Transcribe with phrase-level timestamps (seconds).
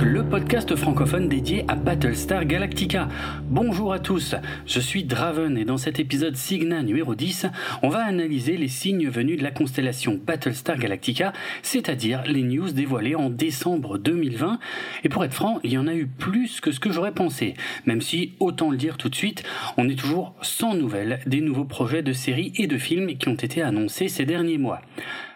[0.00, 3.08] Le podcast francophone dédié à Battlestar Galactica.
[3.50, 4.34] Bonjour à tous,
[4.64, 7.46] je suis Draven et dans cet épisode Signa numéro 10,
[7.82, 13.16] on va analyser les signes venus de la constellation Battlestar Galactica, c'est-à-dire les news dévoilées
[13.16, 14.58] en décembre 2020.
[15.04, 17.52] Et pour être franc, il y en a eu plus que ce que j'aurais pensé,
[17.84, 19.42] même si, autant le dire tout de suite,
[19.76, 23.34] on est toujours sans nouvelles des nouveaux projets de séries et de films qui ont
[23.34, 24.80] été annoncés ces derniers mois.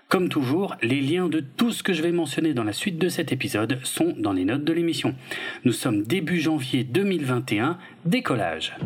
[0.08, 3.08] Comme toujours, les liens de tout ce que je vais mentionner dans la suite de
[3.08, 5.16] cet épisode sont dans les notes de l'émission.
[5.64, 8.76] Nous sommes début janvier 2021, décollage.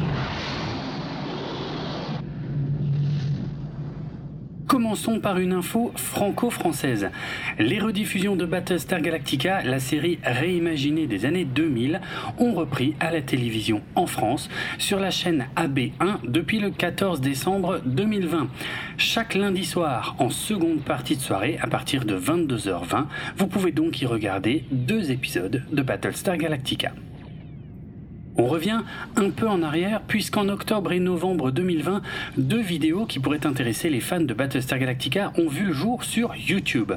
[4.70, 7.10] Commençons par une info franco-française.
[7.58, 12.00] Les rediffusions de Battlestar Galactica, la série réimaginée des années 2000,
[12.38, 14.48] ont repris à la télévision en France
[14.78, 18.46] sur la chaîne AB1 depuis le 14 décembre 2020.
[18.96, 23.06] Chaque lundi soir, en seconde partie de soirée, à partir de 22h20,
[23.38, 26.92] vous pouvez donc y regarder deux épisodes de Battlestar Galactica.
[28.36, 28.80] On revient
[29.16, 32.00] un peu en arrière puisqu'en octobre et novembre 2020,
[32.38, 36.34] deux vidéos qui pourraient intéresser les fans de Battlestar Galactica ont vu le jour sur
[36.36, 36.92] YouTube.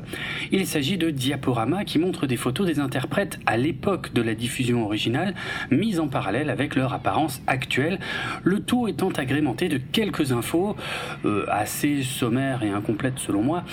[0.52, 4.86] Il s'agit de diaporamas qui montrent des photos des interprètes à l'époque de la diffusion
[4.86, 5.34] originale,
[5.72, 8.00] mises en parallèle avec leur apparence actuelle,
[8.44, 10.76] le tout étant agrémenté de quelques infos,
[11.26, 13.64] euh, assez sommaires et incomplètes selon moi,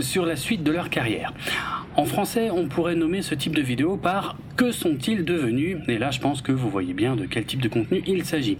[0.00, 1.34] sur la suite de leur carrière.
[1.96, 5.78] En français, on pourrait nommer ce type de vidéo par Que sont-ils devenus?
[5.88, 8.58] Et là, je pense que vous voyez bien de quel type de contenu il s'agit.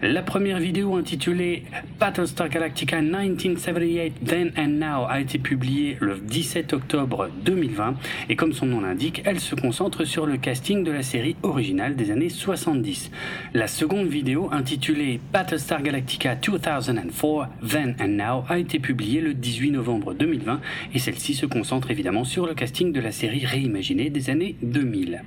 [0.00, 1.64] La première vidéo intitulée
[1.98, 7.96] Battlestar Galactica 1978 Then and Now a été publiée le 17 octobre 2020
[8.28, 11.96] et comme son nom l'indique, elle se concentre sur le casting de la série originale
[11.96, 13.10] des années 70.
[13.54, 19.72] La seconde vidéo intitulée Battlestar Galactica 2004 Then and Now a été publiée le 18
[19.72, 20.60] novembre 2020
[20.94, 25.22] et celle-ci se concentre évidemment sur le casting de la série réimaginée des années 2000.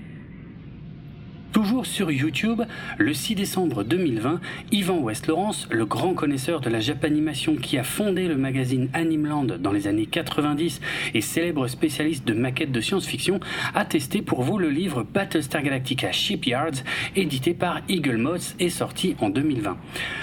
[1.52, 2.62] Toujours sur YouTube,
[2.98, 4.40] le 6 décembre 2020,
[4.72, 9.74] Yvan West-Laurence, le grand connaisseur de la japanimation qui a fondé le magazine Animeland dans
[9.74, 10.80] les années 90
[11.14, 13.42] et célèbre spécialiste de maquettes de science-fiction,
[13.76, 16.86] a testé pour vous le livre Battlestar Galactica Shipyards,
[17.18, 19.78] édité par Eagle Moss et sorti en 2020.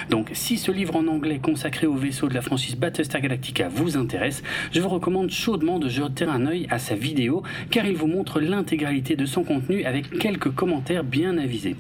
[0.09, 3.99] Donc si ce livre en anglais consacré au vaisseau de la franchise Battlestar Galactica vous
[3.99, 8.07] intéresse, je vous recommande chaudement de jeter un œil à sa vidéo car il vous
[8.07, 11.75] montre l'intégralité de son contenu avec quelques commentaires bien bien avisé.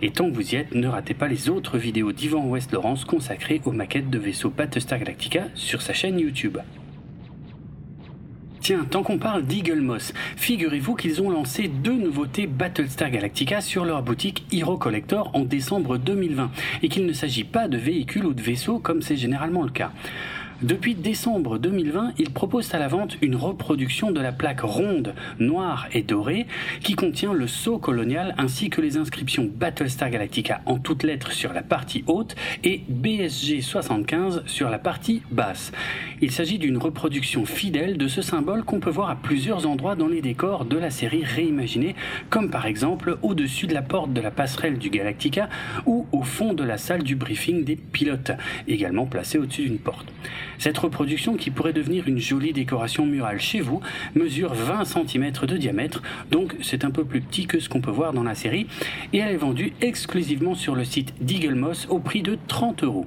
[0.00, 3.04] Et tant que vous y êtes, ne ratez pas les autres vidéos d'Ivan West Laurence
[3.04, 6.58] consacrées aux maquettes de vaisseaux Battlestar Galactica sur sa chaîne YouTube.
[8.60, 13.84] Tiens, tant qu'on parle d'Eagle Moss, figurez-vous qu'ils ont lancé deux nouveautés Battlestar Galactica sur
[13.84, 16.52] leur boutique Hero Collector en décembre 2020
[16.84, 19.90] et qu'il ne s'agit pas de véhicules ou de vaisseaux comme c'est généralement le cas.
[20.62, 25.86] Depuis décembre 2020, il propose à la vente une reproduction de la plaque ronde, noire
[25.92, 26.46] et dorée
[26.80, 31.52] qui contient le sceau colonial ainsi que les inscriptions Battlestar Galactica en toutes lettres sur
[31.52, 35.72] la partie haute et BSG 75 sur la partie basse.
[36.22, 40.08] Il s'agit d'une reproduction fidèle de ce symbole qu'on peut voir à plusieurs endroits dans
[40.08, 41.94] les décors de la série réimaginée,
[42.30, 45.50] comme par exemple au-dessus de la porte de la passerelle du Galactica
[45.84, 48.32] ou au fond de la salle du briefing des pilotes,
[48.66, 50.06] également placée au-dessus d'une porte.
[50.58, 53.80] Cette reproduction, qui pourrait devenir une jolie décoration murale chez vous,
[54.14, 57.90] mesure 20 cm de diamètre, donc c'est un peu plus petit que ce qu'on peut
[57.90, 58.66] voir dans la série,
[59.12, 63.06] et elle est vendue exclusivement sur le site d'Eagle Moss au prix de 30 euros.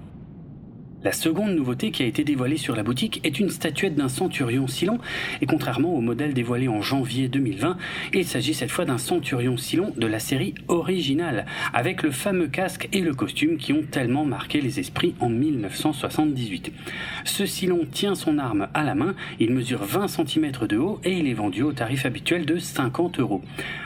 [1.01, 4.67] La seconde nouveauté qui a été dévoilée sur la boutique est une statuette d'un centurion
[4.67, 4.99] Silon,
[5.39, 7.77] et contrairement au modèle dévoilé en janvier 2020,
[8.13, 12.89] il s'agit cette fois d'un centurion Silon de la série originale, avec le fameux casque
[12.91, 16.73] et le costume qui ont tellement marqué les esprits en 1978.
[17.23, 21.13] Ce Silon tient son arme à la main, il mesure 20 cm de haut et
[21.13, 23.41] il est vendu au tarif habituel de 50 euros.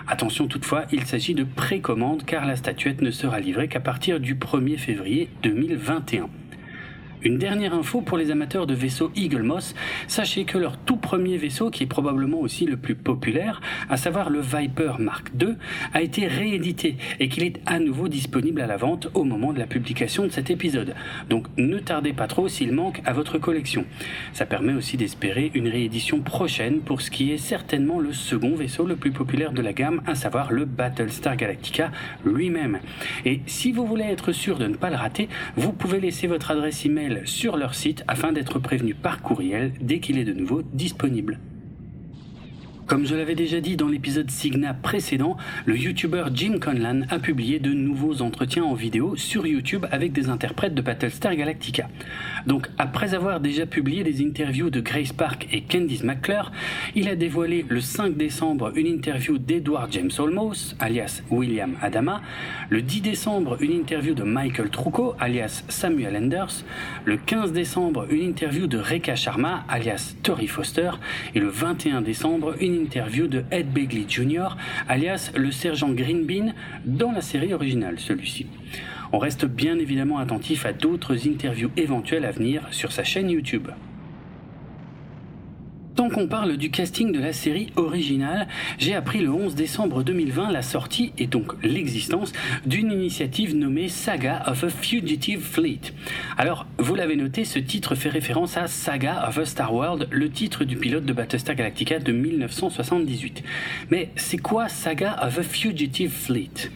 [0.08, 4.34] Attention toutefois, il s'agit de précommande car la statuette ne sera livrée qu'à partir du
[4.34, 6.28] 1er février 2021.
[7.24, 9.76] Une dernière info pour les amateurs de vaisseaux Eagle Moss,
[10.08, 14.30] sachez que leur tout premier vaisseau, qui est probablement aussi le plus populaire, à savoir
[14.30, 15.56] le Viper Mark II,
[15.94, 19.60] a été réédité et qu'il est à nouveau disponible à la vente au moment de
[19.60, 20.96] la publication de cet épisode.
[21.30, 23.86] Donc ne tardez pas trop s'il manque à votre collection.
[24.34, 28.86] Ça permet aussi d'espérer une réédition prochaine pour ce qui est certainement le second vaisseau
[28.86, 31.90] le plus populaire de la gamme, à savoir le Battlestar Galactica
[32.26, 32.80] lui-même.
[33.24, 36.52] Et si vous voulez être sûr de ne pas le rater, vous pouvez laisser votre
[36.52, 40.62] adresse email sur leur site afin d'être prévenu par courriel dès qu'il est de nouveau
[40.62, 41.40] disponible.
[42.86, 47.60] Comme je l'avais déjà dit dans l'épisode Signa précédent, le youtubeur Jim Conlan a publié
[47.60, 51.88] de nouveaux entretiens en vidéo sur YouTube avec des interprètes de Battlestar Galactica.
[52.46, 56.52] Donc après avoir déjà publié des interviews de Grace Park et Candice McClure,
[56.94, 62.22] il a dévoilé le 5 décembre une interview d'Edward James Olmos, alias William Adama,
[62.70, 66.66] le 10 décembre une interview de Michael Trucco, alias Samuel Enders,
[67.06, 70.92] le 15 décembre une interview de Rekha Sharma, alias Tori Foster,
[71.34, 74.50] et le 21 décembre une interview de Ed Begley Jr.,
[74.88, 76.54] alias le sergent Greenbean,
[76.86, 78.48] dans la série originale, celui-ci.
[79.12, 83.70] On reste bien évidemment attentif à d'autres interviews éventuelles à venir sur sa chaîne YouTube.
[85.96, 88.48] Tant qu'on parle du casting de la série originale,
[88.80, 92.34] j'ai appris le 11 décembre 2020 la sortie et donc l'existence
[92.66, 95.94] d'une initiative nommée Saga of a Fugitive Fleet.
[96.36, 100.32] Alors, vous l'avez noté, ce titre fait référence à Saga of a Star World, le
[100.32, 103.44] titre du pilote de Battlestar Galactica de 1978.
[103.92, 106.72] Mais c'est quoi Saga of a Fugitive Fleet?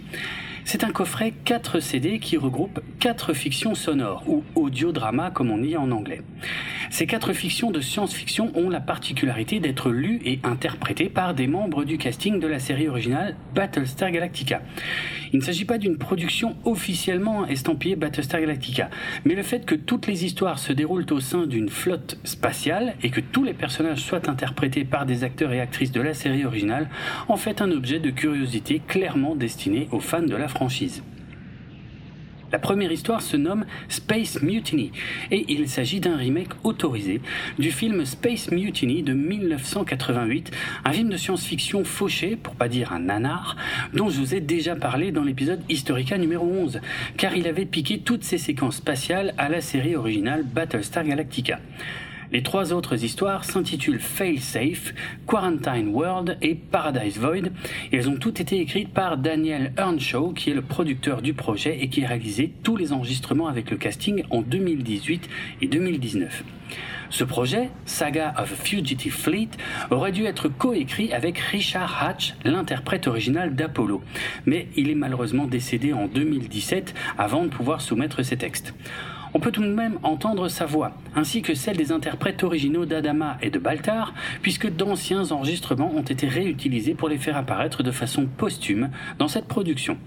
[0.67, 5.77] C'est un coffret 4 CD qui regroupe 4 fictions sonores, ou audiodrama comme on dit
[5.77, 6.21] en anglais.
[6.89, 11.83] Ces quatre fictions de science-fiction ont la particularité d'être lues et interprétées par des membres
[11.83, 14.61] du casting de la série originale Battlestar Galactica.
[15.33, 18.89] Il ne s'agit pas d'une production officiellement estampillée Battlestar Galactica,
[19.25, 23.09] mais le fait que toutes les histoires se déroulent au sein d'une flotte spatiale et
[23.09, 26.89] que tous les personnages soient interprétés par des acteurs et actrices de la série originale
[27.27, 31.03] en fait un objet de curiosité clairement destiné aux fans de la franchise.
[32.51, 34.91] La première histoire se nomme Space Mutiny
[35.29, 37.21] et il s'agit d'un remake autorisé
[37.59, 40.49] du film Space Mutiny de 1988,
[40.83, 43.55] un film de science-fiction fauché, pour pas dire un nanar,
[43.93, 46.79] dont je vous ai déjà parlé dans l'épisode Historica numéro 11,
[47.17, 51.59] car il avait piqué toutes ses séquences spatiales à la série originale Battlestar Galactica.
[52.31, 54.93] Les trois autres histoires s'intitulent Fail Safe,
[55.27, 57.47] Quarantine World et Paradise Void.
[57.91, 61.77] Et elles ont toutes été écrites par Daniel Earnshaw, qui est le producteur du projet
[61.81, 65.29] et qui a réalisé tous les enregistrements avec le casting en 2018
[65.61, 66.43] et 2019.
[67.09, 69.49] Ce projet, Saga of Fugitive Fleet,
[69.91, 74.01] aurait dû être coécrit avec Richard Hatch, l'interprète original d'Apollo.
[74.45, 78.73] Mais il est malheureusement décédé en 2017 avant de pouvoir soumettre ses textes.
[79.37, 83.37] On peut tout de même entendre sa voix, ainsi que celle des interprètes originaux d'Adama
[83.43, 88.25] et de Baltar, puisque d'anciens enregistrements ont été réutilisés pour les faire apparaître de façon
[88.25, 88.89] posthume
[89.19, 89.99] dans cette production.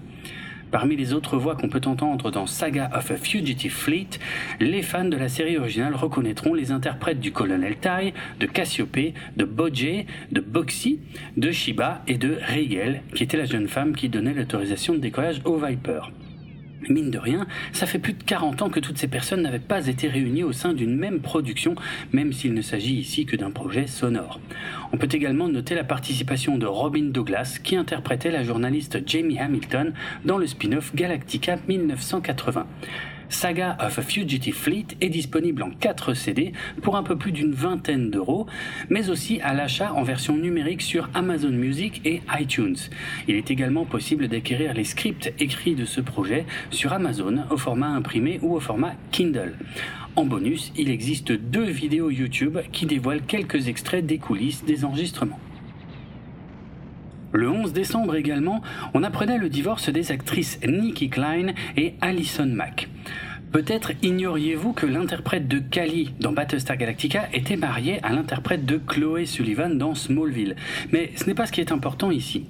[0.69, 4.19] Parmi les autres voix qu'on peut entendre dans Saga of a Fugitive Fleet,
[4.59, 9.45] les fans de la série originale reconnaîtront les interprètes du colonel Tai, de Cassiope, de
[9.45, 10.99] Bojé, de Boxy,
[11.37, 15.39] de Shiba et de Rigel, qui était la jeune femme qui donnait l'autorisation de décollage
[15.45, 16.11] au Viper.
[16.89, 19.87] Mine de rien, ça fait plus de 40 ans que toutes ces personnes n'avaient pas
[19.87, 21.75] été réunies au sein d'une même production,
[22.11, 24.39] même s'il ne s'agit ici que d'un projet sonore.
[24.91, 29.93] On peut également noter la participation de Robin Douglas, qui interprétait la journaliste Jamie Hamilton
[30.25, 32.65] dans le spin-off Galactica 1980.
[33.31, 36.51] Saga of a Fugitive Fleet est disponible en 4 CD
[36.81, 38.45] pour un peu plus d'une vingtaine d'euros,
[38.89, 42.75] mais aussi à l'achat en version numérique sur Amazon Music et iTunes.
[43.27, 47.87] Il est également possible d'acquérir les scripts écrits de ce projet sur Amazon au format
[47.87, 49.57] imprimé ou au format Kindle.
[50.17, 55.39] En bonus, il existe deux vidéos YouTube qui dévoilent quelques extraits des coulisses des enregistrements.
[57.33, 58.61] Le 11 décembre également,
[58.93, 62.89] on apprenait le divorce des actrices Nikki Klein et Alison Mack.
[63.51, 69.25] Peut-être ignoriez-vous que l'interprète de Kali dans Battlestar Galactica était marié à l'interprète de Chloé
[69.25, 70.55] Sullivan dans Smallville.
[70.93, 72.45] Mais ce n'est pas ce qui est important ici.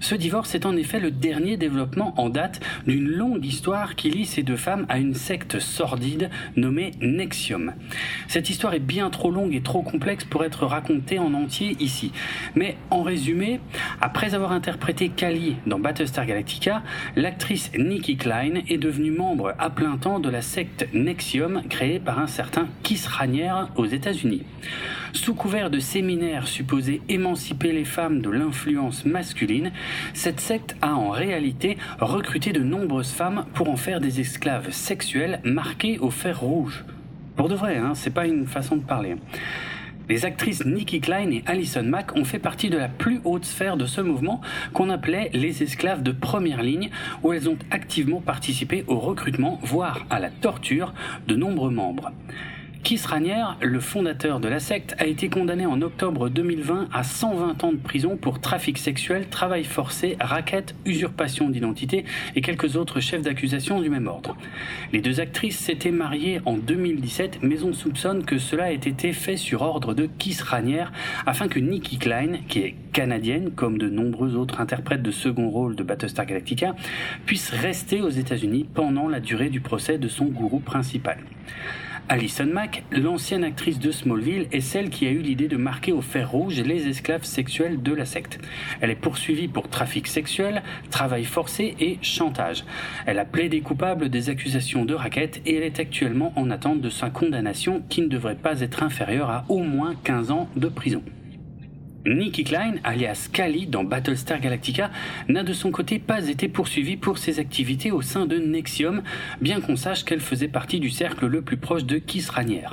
[0.00, 4.26] Ce divorce est en effet le dernier développement en date d'une longue histoire qui lie
[4.26, 7.72] ces deux femmes à une secte sordide nommée Nexium.
[8.26, 12.10] Cette histoire est bien trop longue et trop complexe pour être racontée en entier ici.
[12.56, 13.60] Mais en résumé,
[14.00, 16.82] après avoir interprété Kali dans Battlestar Galactica,
[17.14, 22.18] l'actrice Nikki Klein est devenue membre à plein temps de la secte Nexium créée par
[22.18, 23.08] un certain Kiss
[23.76, 24.44] aux États-Unis.
[25.12, 29.72] Sous couvert de séminaires supposés émanciper les femmes de l'influence masculine,
[30.14, 35.40] cette secte a en réalité recruté de nombreuses femmes pour en faire des esclaves sexuels
[35.44, 36.84] marqués au fer rouge.
[37.36, 39.16] Pour de vrai, hein, c'est pas une façon de parler.
[40.10, 43.76] Les actrices Nikki Klein et Alison Mack ont fait partie de la plus haute sphère
[43.76, 44.40] de ce mouvement
[44.72, 46.90] qu'on appelait les esclaves de première ligne,
[47.22, 50.92] où elles ont activement participé au recrutement, voire à la torture,
[51.28, 52.10] de nombreux membres.
[52.90, 57.62] Keith Ranier, le fondateur de la secte, a été condamné en octobre 2020 à 120
[57.62, 62.04] ans de prison pour trafic sexuel, travail forcé, raquette, usurpation d'identité
[62.34, 64.36] et quelques autres chefs d'accusation du même ordre.
[64.92, 69.36] Les deux actrices s'étaient mariées en 2017, mais on soupçonne que cela ait été fait
[69.36, 70.86] sur ordre de Keith Ranier
[71.26, 75.76] afin que Nikki Klein, qui est canadienne comme de nombreux autres interprètes de second rôle
[75.76, 76.74] de Battlestar Galactica,
[77.24, 81.18] puisse rester aux États-Unis pendant la durée du procès de son gourou principal.
[82.08, 86.00] Alison Mack, l'ancienne actrice de Smallville, est celle qui a eu l'idée de marquer au
[86.00, 88.38] fer rouge les esclaves sexuels de la secte.
[88.80, 92.64] Elle est poursuivie pour trafic sexuel, travail forcé et chantage.
[93.06, 96.90] Elle a plaidé coupable des accusations de raquette et elle est actuellement en attente de
[96.90, 101.02] sa condamnation qui ne devrait pas être inférieure à au moins 15 ans de prison.
[102.06, 104.90] Nikki Klein, alias Kali dans Battlestar Galactica,
[105.28, 109.02] n'a de son côté pas été poursuivie pour ses activités au sein de Nexium,
[109.42, 112.64] bien qu'on sache qu'elle faisait partie du cercle le plus proche de Kiss Ranier.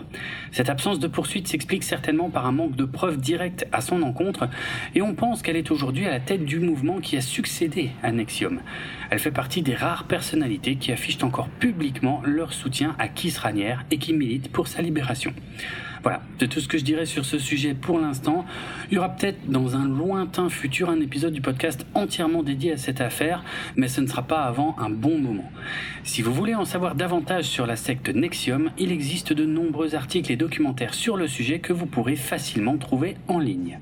[0.51, 4.47] Cette absence de poursuite s'explique certainement par un manque de preuves directes à son encontre,
[4.95, 8.13] et on pense qu'elle est aujourd'hui à la tête du mouvement qui a succédé à
[8.13, 8.61] Nexium.
[9.09, 13.75] Elle fait partie des rares personnalités qui affichent encore publiquement leur soutien à Kiss Ranier
[13.91, 15.33] et qui militent pour sa libération.
[16.03, 18.45] Voilà, c'est tout ce que je dirais sur ce sujet pour l'instant.
[18.89, 22.77] Il y aura peut-être dans un lointain futur un épisode du podcast entièrement dédié à
[22.77, 23.43] cette affaire,
[23.75, 25.51] mais ce ne sera pas avant un bon moment.
[26.03, 30.31] Si vous voulez en savoir davantage sur la secte Nexium, il existe de nombreux articles
[30.31, 33.79] et documentaires sur le sujet que vous pourrez facilement trouver en ligne.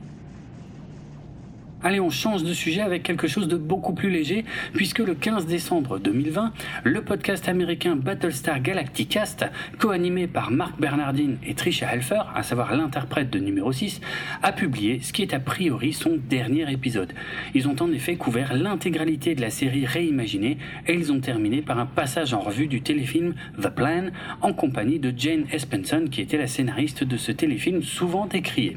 [1.86, 5.46] Allez, on change de sujet avec quelque chose de beaucoup plus léger, puisque le 15
[5.46, 6.51] décembre 2020,
[6.84, 9.46] le podcast américain Battlestar Galacticast,
[9.77, 14.01] co-animé par Mark Bernardine et Trisha Helfer, à savoir l'interprète de numéro 6,
[14.42, 17.13] a publié ce qui est a priori son dernier épisode.
[17.54, 21.77] Ils ont en effet couvert l'intégralité de la série réimaginée et ils ont terminé par
[21.77, 24.06] un passage en revue du téléfilm The Plan
[24.42, 28.75] en compagnie de Jane Espenson qui était la scénariste de ce téléfilm souvent décrié.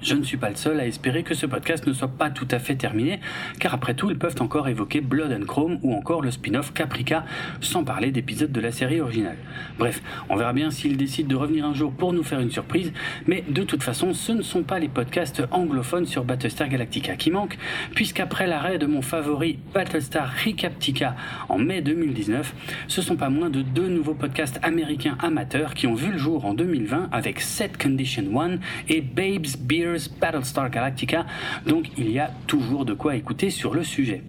[0.00, 2.46] Je ne suis pas le seul à espérer que ce podcast ne soit pas tout
[2.52, 3.18] à fait terminé,
[3.58, 7.24] car après tout, ils peuvent encore évoquer Blood and Chrome ou encore le spin-off Caprica,
[7.60, 9.36] sans parler d'épisodes de la série originale.
[9.76, 12.92] Bref, on verra bien s'ils décident de revenir un jour pour nous faire une surprise,
[13.26, 17.32] mais de toute façon, ce ne sont pas les podcasts anglophones sur Battlestar Galactica qui
[17.32, 17.58] manquent,
[17.96, 21.16] puisqu'après l'arrêt de mon favori Battlestar Recaptica
[21.48, 22.54] en mai 2019,
[22.86, 26.44] ce sont pas moins de deux nouveaux podcasts américains amateurs qui ont vu le jour
[26.44, 29.87] en 2020 avec Set Condition One et Babes Beer
[30.20, 31.26] Battlestar Galactica,
[31.66, 34.22] donc il y a toujours de quoi écouter sur le sujet.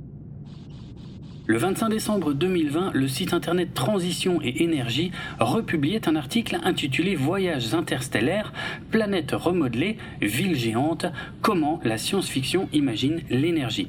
[1.49, 7.73] Le 25 décembre 2020, le site internet Transition et Énergie republiait un article intitulé Voyages
[7.73, 8.53] interstellaires,
[8.91, 11.07] planètes remodelées, villes géantes,
[11.41, 13.87] comment la science-fiction imagine l'énergie.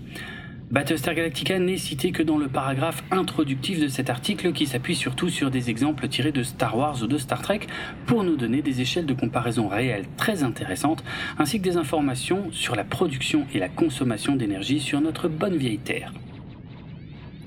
[0.71, 5.29] Battlestar Galactica n'est cité que dans le paragraphe introductif de cet article qui s'appuie surtout
[5.29, 7.63] sur des exemples tirés de Star Wars ou de Star Trek
[8.07, 11.03] pour nous donner des échelles de comparaison réelles très intéressantes
[11.41, 15.79] ainsi que des informations sur la production et la consommation d'énergie sur notre bonne vieille
[15.79, 16.13] Terre.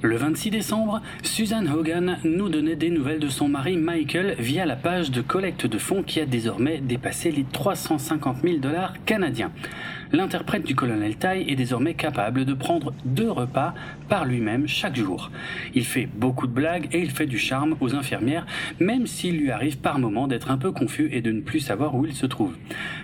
[0.05, 4.75] Le 26 décembre, Suzanne Hogan nous donnait des nouvelles de son mari Michael via la
[4.75, 9.53] page de collecte de fonds qui a désormais dépassé les 350 000 dollars canadiens.
[10.11, 13.73] L'interprète du colonel Tai est désormais capable de prendre deux repas
[14.09, 15.31] par lui-même chaque jour.
[15.73, 18.45] Il fait beaucoup de blagues et il fait du charme aux infirmières,
[18.81, 21.95] même s'il lui arrive par moments d'être un peu confus et de ne plus savoir
[21.95, 22.57] où il se trouve.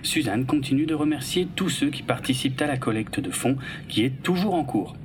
[0.03, 3.55] Suzanne continue de remercier tous ceux qui participent à la collecte de fonds
[3.87, 4.97] qui est toujours en cours.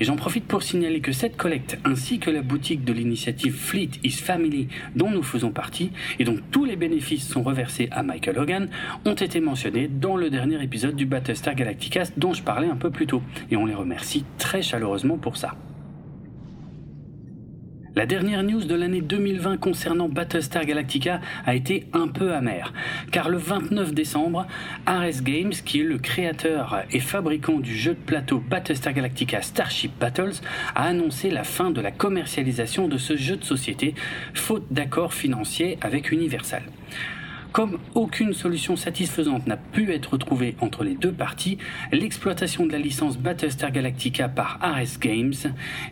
[0.00, 3.90] Et j'en profite pour signaler que cette collecte, ainsi que la boutique de l'initiative Fleet
[4.04, 8.38] is Family dont nous faisons partie, et dont tous les bénéfices sont reversés à Michael
[8.38, 8.68] Hogan,
[9.04, 12.90] ont été mentionnés dans le dernier épisode du Battlestar Galactica dont je parlais un peu
[12.90, 13.22] plus tôt.
[13.50, 15.56] Et on les remercie très chaleureusement pour ça.
[17.98, 22.72] La dernière news de l'année 2020 concernant Battlestar Galactica a été un peu amère,
[23.10, 24.46] car le 29 décembre,
[24.86, 29.98] Ares Games, qui est le créateur et fabricant du jeu de plateau Battlestar Galactica Starship
[29.98, 30.40] Battles,
[30.76, 33.96] a annoncé la fin de la commercialisation de ce jeu de société,
[34.32, 36.62] faute d'accord financier avec Universal.
[37.52, 41.58] Comme aucune solution satisfaisante n'a pu être trouvée entre les deux parties,
[41.92, 45.32] l'exploitation de la licence Battlestar Galactica par Ares Games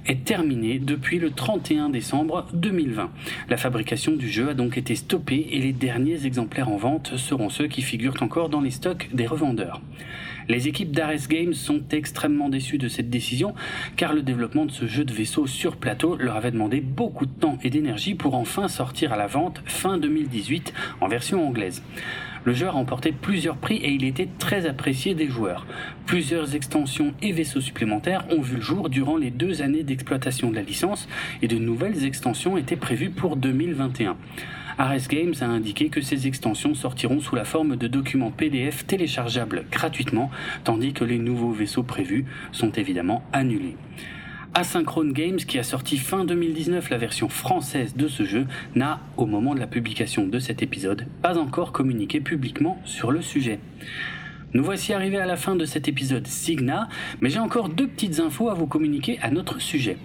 [0.07, 3.11] est terminée depuis le 31 décembre 2020.
[3.49, 7.49] La fabrication du jeu a donc été stoppée et les derniers exemplaires en vente seront
[7.49, 9.81] ceux qui figurent encore dans les stocks des revendeurs.
[10.49, 13.55] Les équipes d'Ares Games sont extrêmement déçues de cette décision
[13.97, 17.33] car le développement de ce jeu de vaisseau sur plateau leur avait demandé beaucoup de
[17.33, 21.83] temps et d'énergie pour enfin sortir à la vente fin 2018 en version anglaise.
[22.45, 25.67] Le jeu a remporté plusieurs prix et il était très apprécié des joueurs.
[26.07, 30.55] Plusieurs extensions et vaisseaux supplémentaires ont vu le jour durant les deux années d'exploitation de
[30.55, 31.09] la licence
[31.43, 34.17] et de nouvelles extensions étaient prévues pour 2021.
[34.79, 39.65] Ares Games a indiqué que ces extensions sortiront sous la forme de documents PDF téléchargeables
[39.71, 40.31] gratuitement,
[40.65, 43.77] tandis que les nouveaux vaisseaux prévus sont évidemment annulés.
[44.53, 49.27] Asynchrone Games, qui a sorti fin 2019 la version française de ce jeu, n'a, au
[49.27, 53.59] moment de la publication de cet épisode, pas encore communiqué publiquement sur le sujet.
[54.55, 56.89] Nous voici arrivés à la fin de cet épisode Signa,
[57.21, 59.99] mais j'ai encore deux petites infos à vous communiquer à notre sujet.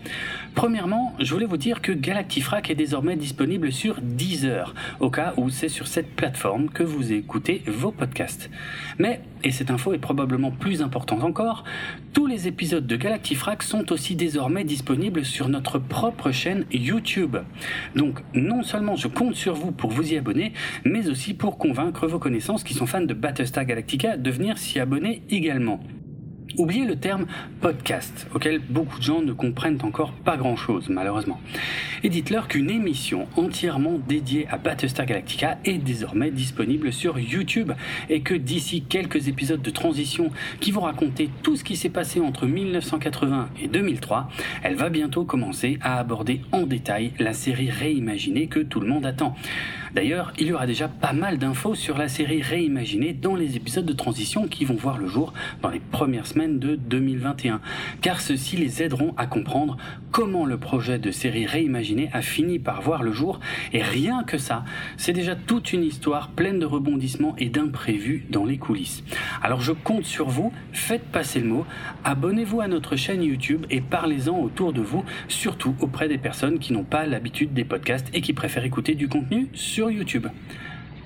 [0.55, 5.49] Premièrement, je voulais vous dire que Galactifrac est désormais disponible sur Deezer, au cas où
[5.49, 8.49] c'est sur cette plateforme que vous écoutez vos podcasts.
[8.99, 11.63] Mais, et cette info est probablement plus importante encore,
[12.13, 17.37] tous les épisodes de Galactifrac sont aussi désormais disponibles sur notre propre chaîne YouTube.
[17.95, 20.51] Donc, non seulement je compte sur vous pour vous y abonner,
[20.83, 25.21] mais aussi pour convaincre vos connaissances qui sont fans de Battlestar Galactica venir s'y abonner
[25.29, 25.79] également.
[26.57, 27.27] Oubliez le terme
[27.61, 31.39] podcast, auquel beaucoup de gens ne comprennent encore pas grand-chose, malheureusement.
[32.03, 37.71] Et dites-leur qu'une émission entièrement dédiée à Battlestar Galactica est désormais disponible sur YouTube
[38.09, 42.19] et que d'ici quelques épisodes de transition qui vont raconter tout ce qui s'est passé
[42.19, 44.29] entre 1980 et 2003,
[44.63, 49.05] elle va bientôt commencer à aborder en détail la série réimaginée que tout le monde
[49.05, 49.35] attend.
[49.93, 53.85] D'ailleurs, il y aura déjà pas mal d'infos sur la série réimaginée dans les épisodes
[53.85, 57.61] de transition qui vont voir le jour dans les premières de 2021,
[58.01, 59.77] car ceux-ci les aideront à comprendre
[60.11, 63.39] comment le projet de série réimaginée a fini par voir le jour,
[63.73, 64.65] et rien que ça,
[64.97, 69.03] c'est déjà toute une histoire pleine de rebondissements et d'imprévus dans les coulisses.
[69.41, 71.65] Alors je compte sur vous, faites passer le mot,
[72.03, 76.73] abonnez-vous à notre chaîne YouTube et parlez-en autour de vous, surtout auprès des personnes qui
[76.73, 80.27] n'ont pas l'habitude des podcasts et qui préfèrent écouter du contenu sur YouTube.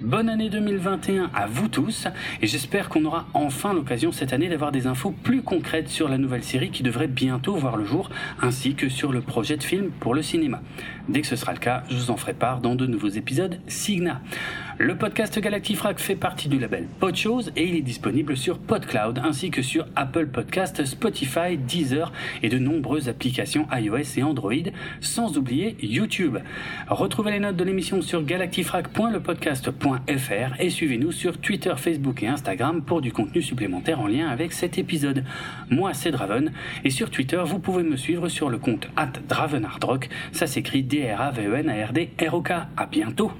[0.01, 2.07] Bonne année 2021 à vous tous
[2.41, 6.17] et j'espère qu'on aura enfin l'occasion cette année d'avoir des infos plus concrètes sur la
[6.17, 8.09] nouvelle série qui devrait bientôt voir le jour
[8.41, 10.61] ainsi que sur le projet de film pour le cinéma.
[11.07, 13.61] Dès que ce sera le cas, je vous en ferai part dans de nouveaux épisodes
[13.67, 14.21] Signa.
[14.77, 19.49] Le podcast Galactifrac fait partie du label Podchose et il est disponible sur PodCloud ainsi
[19.49, 22.11] que sur Apple Podcast, Spotify, Deezer
[22.43, 24.51] et de nombreuses applications iOS et Android,
[24.99, 26.39] sans oublier YouTube.
[26.89, 32.99] Retrouvez les notes de l'émission sur galactifrac.lepodcast.fr et suivez-nous sur Twitter, Facebook et Instagram pour
[32.99, 35.23] du contenu supplémentaire en lien avec cet épisode.
[35.69, 36.51] Moi, c'est Draven
[36.83, 40.09] et sur Twitter, vous pouvez me suivre sur le compte at Dravenardrock.
[40.33, 42.51] Ça s'écrit D-R-A-V-E-N-A-R-D-R-O-K.
[42.75, 43.31] À bientôt!